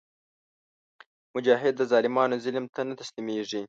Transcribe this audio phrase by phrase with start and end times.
[1.35, 3.59] مجاهد د ظالمانو ظلم ته نه تسلیمیږي.